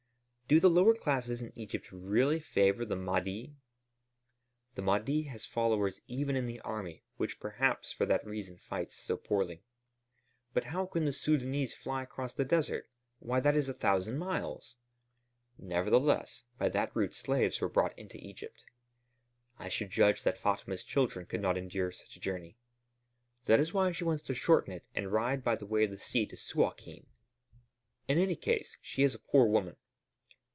[0.51, 3.55] "Do the lower classes in Egypt really favor the Mahdi?"
[4.75, 9.15] "The Mahdi has followers even in the army, which perhaps for that reason fights so
[9.15, 9.63] poorly."
[10.53, 12.89] "But how can the Sudânese fly across the desert?
[13.19, 14.75] Why, that is a thousand miles."
[15.57, 18.65] "Nevertheless, by that route slaves were brought into Egypt."
[19.57, 22.57] "I should judge that Fatma's children could not endure such a journey."
[23.45, 26.25] "That is why she wants to shorten it and ride by way of the sea
[26.25, 27.05] to Suâkin."
[28.09, 29.77] "In any case, she is a poor woman."